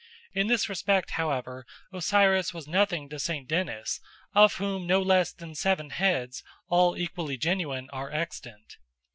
In 0.33 0.47
this 0.47 0.67
respect, 0.67 1.11
however, 1.11 1.63
Osiris 1.93 2.55
was 2.55 2.67
nothing 2.67 3.07
to 3.09 3.19
St. 3.19 3.47
Denys, 3.47 3.99
of 4.33 4.55
whom 4.55 4.87
no 4.87 4.99
less 4.99 5.31
than 5.31 5.53
seven 5.53 5.91
heads, 5.91 6.43
all 6.69 6.97
equally 6.97 7.37
genuine, 7.37 7.87
are 7.93 8.11
extant. 8.11 8.77